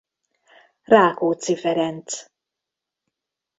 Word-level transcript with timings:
Rákóczy 0.83 1.55
Ferencz. 1.55 2.27